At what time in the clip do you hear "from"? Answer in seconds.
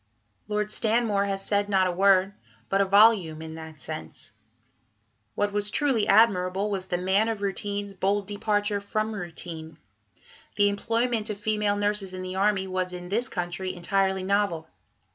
8.81-9.13